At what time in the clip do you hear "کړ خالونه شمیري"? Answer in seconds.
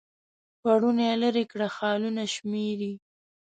1.51-2.93